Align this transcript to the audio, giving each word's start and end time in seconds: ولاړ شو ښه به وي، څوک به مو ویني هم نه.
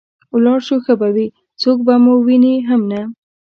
ولاړ 0.33 0.59
شو 0.67 0.75
ښه 0.85 0.93
به 0.99 1.07
وي، 1.15 1.27
څوک 1.61 1.77
به 1.87 1.93
مو 2.03 2.13
ویني 2.25 2.55
هم 2.69 2.81
نه. 2.91 3.01